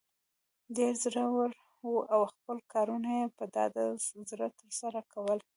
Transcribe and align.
ډیر 0.77 0.93
زړه 1.03 1.23
ور 1.35 1.51
وو 1.87 2.01
او 2.13 2.21
خپل 2.33 2.57
کارونه 2.73 3.09
یې 3.17 3.25
په 3.37 3.43
ډاډه 3.53 3.85
زړه 4.29 4.47
تر 4.59 4.69
سره 4.81 4.99
کول. 5.11 5.39